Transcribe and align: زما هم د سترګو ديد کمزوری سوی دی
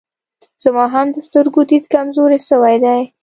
زما 0.63 0.85
هم 0.93 1.07
د 1.15 1.17
سترګو 1.29 1.61
ديد 1.69 1.83
کمزوری 1.93 2.39
سوی 2.49 2.75
دی 2.83 3.01